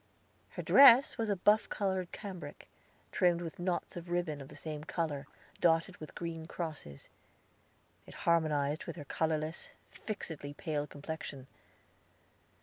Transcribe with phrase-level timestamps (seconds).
[0.49, 2.67] Her dress was a buff colored cambric,
[3.11, 5.27] trimmed with knots of ribbon of the same color,
[5.59, 7.07] dotted with green crosses.
[8.07, 11.45] It harmonized with her colorless, fixedly pale complexion.